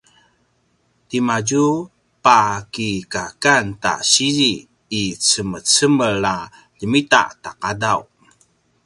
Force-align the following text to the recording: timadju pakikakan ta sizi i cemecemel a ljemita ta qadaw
timadju 1.07 1.65
pakikakan 2.25 3.65
ta 3.83 3.93
sizi 4.11 4.53
i 5.01 5.03
cemecemel 5.27 6.21
a 6.35 6.37
ljemita 6.77 7.21
ta 7.43 7.51
qadaw 7.61 8.01